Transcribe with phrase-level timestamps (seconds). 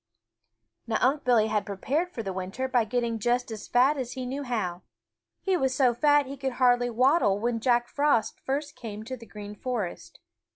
[0.87, 4.25] Now Unc' Billy had prepared for the winter by getting just as fat as he
[4.25, 4.81] knew how.
[5.43, 9.15] He was so fat that he could hardly waddle when Jack Frost first came to
[9.15, 10.19] the Green Forest.